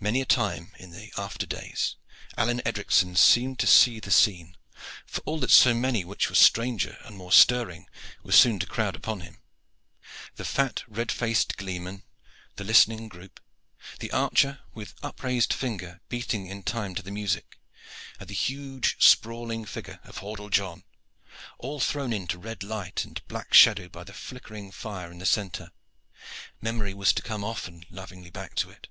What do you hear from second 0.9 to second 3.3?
the after days Alleyne Edricson